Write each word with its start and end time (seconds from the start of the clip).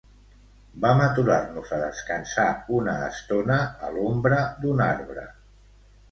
Vam 0.83 1.01
aturar-nos 1.07 1.73
a 1.75 1.77
descansar 1.81 2.45
una 2.77 2.95
estona 3.09 3.59
a 3.89 3.91
l'ombra 3.97 4.39
d'un 4.63 4.81
arbre. 4.87 5.27